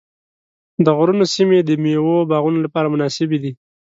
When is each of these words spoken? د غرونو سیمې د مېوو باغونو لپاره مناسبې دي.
د 0.83 0.87
غرونو 0.97 1.25
سیمې 1.35 1.59
د 1.63 1.69
مېوو 1.83 2.27
باغونو 2.31 2.59
لپاره 2.65 2.91
مناسبې 2.93 3.37
دي. 3.43 3.51